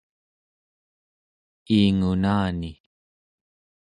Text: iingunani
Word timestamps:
iingunani 1.77 2.71